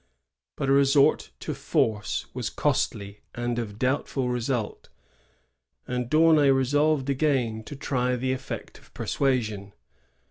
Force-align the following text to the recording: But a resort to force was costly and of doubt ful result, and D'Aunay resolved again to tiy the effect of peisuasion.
But 0.55 0.67
a 0.67 0.71
resort 0.71 1.29
to 1.41 1.53
force 1.53 2.25
was 2.33 2.49
costly 2.49 3.19
and 3.35 3.59
of 3.59 3.77
doubt 3.77 4.07
ful 4.07 4.29
result, 4.29 4.89
and 5.87 6.09
D'Aunay 6.09 6.49
resolved 6.49 7.07
again 7.07 7.63
to 7.65 7.75
tiy 7.75 8.19
the 8.19 8.31
effect 8.31 8.79
of 8.79 8.91
peisuasion. 8.95 9.73